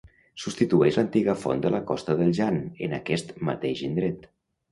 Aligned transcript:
Substitueix 0.43 0.95
l'antiga 0.99 1.35
font 1.41 1.61
de 1.65 1.71
la 1.75 1.81
Costa 1.91 2.15
del 2.21 2.33
Jan 2.39 2.59
en 2.87 2.97
aquest 3.01 3.31
mateix 3.51 3.87
indret. 3.93 4.27